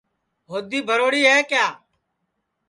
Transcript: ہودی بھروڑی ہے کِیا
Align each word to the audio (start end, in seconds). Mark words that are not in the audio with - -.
ہودی 0.49 0.79
بھروڑی 0.87 1.21
ہے 1.29 1.37
کِیا 1.49 1.65